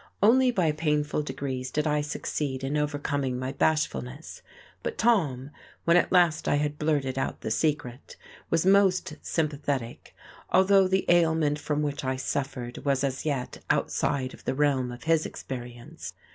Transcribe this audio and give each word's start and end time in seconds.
Only 0.23 0.49
by 0.49 0.71
painful 0.71 1.21
degrees 1.21 1.69
did 1.69 1.85
I 1.85 2.01
succeed 2.01 2.63
in 2.63 2.75
overcoming 2.75 3.37
my 3.37 3.51
bashfulness; 3.51 4.41
but 4.81 4.97
Tom, 4.97 5.51
when 5.85 5.95
at 5.95 6.11
last 6.11 6.47
I 6.47 6.55
had 6.55 6.79
blurted 6.79 7.19
out 7.19 7.41
the 7.41 7.51
secret, 7.51 8.15
was 8.49 8.65
most 8.65 9.13
sympathetic, 9.21 10.15
although 10.49 10.87
the 10.87 11.05
ailment 11.07 11.59
from 11.59 11.83
which 11.83 12.03
I 12.03 12.15
suffered 12.15 12.79
was 12.79 13.03
as 13.03 13.25
yet 13.27 13.59
outside 13.69 14.33
of 14.33 14.43
the 14.45 14.55
realm 14.55 14.91
of 14.91 15.03
his 15.03 15.23
experience. 15.27 16.13